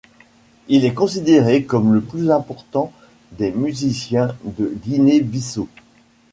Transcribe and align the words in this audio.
Il 0.67 0.83
est 0.83 0.95
considéré 0.95 1.63
comme 1.63 1.93
le 1.93 2.01
plus 2.01 2.31
important 2.31 2.91
des 3.37 3.51
musiciens 3.51 4.35
de 4.45 4.75
Guinée-Bissau. 4.83 5.69